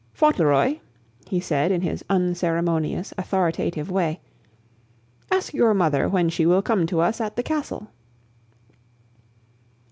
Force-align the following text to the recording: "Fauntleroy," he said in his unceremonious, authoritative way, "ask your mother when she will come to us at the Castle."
"Fauntleroy," 0.15 0.79
he 1.27 1.39
said 1.39 1.71
in 1.71 1.81
his 1.81 2.03
unceremonious, 2.09 3.13
authoritative 3.19 3.91
way, 3.91 4.19
"ask 5.29 5.53
your 5.53 5.75
mother 5.75 6.09
when 6.09 6.27
she 6.27 6.43
will 6.47 6.63
come 6.63 6.87
to 6.87 7.01
us 7.01 7.21
at 7.21 7.35
the 7.35 7.43
Castle." 7.43 7.87